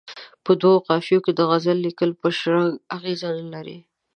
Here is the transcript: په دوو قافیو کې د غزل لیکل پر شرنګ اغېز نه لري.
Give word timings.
په 0.45 0.51
دوو 0.61 0.75
قافیو 0.87 1.23
کې 1.25 1.31
د 1.35 1.41
غزل 1.49 1.77
لیکل 1.85 2.09
پر 2.21 2.31
شرنګ 2.39 2.71
اغېز 2.95 3.21
نه 3.37 3.43
لري. 3.53 3.77